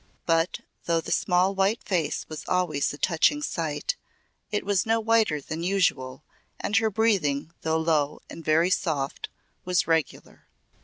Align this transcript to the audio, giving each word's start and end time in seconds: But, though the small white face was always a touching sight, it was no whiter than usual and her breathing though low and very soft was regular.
But, 0.25 0.61
though 0.85 0.99
the 0.99 1.11
small 1.11 1.53
white 1.53 1.83
face 1.83 2.25
was 2.27 2.43
always 2.47 2.91
a 2.91 2.97
touching 2.97 3.43
sight, 3.43 3.97
it 4.49 4.65
was 4.65 4.83
no 4.83 4.99
whiter 4.99 5.39
than 5.39 5.61
usual 5.61 6.23
and 6.59 6.75
her 6.77 6.89
breathing 6.89 7.53
though 7.61 7.77
low 7.77 8.19
and 8.27 8.43
very 8.43 8.71
soft 8.71 9.29
was 9.63 9.85
regular. 9.85 10.47